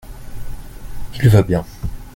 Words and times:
il 1.21 1.29
va 1.29 1.43
bien. 1.43 1.63